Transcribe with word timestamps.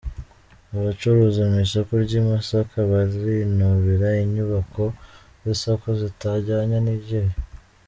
Abacururiza 0.73 1.43
mu 1.51 1.57
isoko 1.65 1.91
ry’i 2.05 2.21
Masaka 2.29 2.75
barinubira 2.91 4.07
inyubako 4.23 4.83
z’isoko 5.43 5.87
zitajyanye 5.99 6.77
n’igihe 6.85 7.31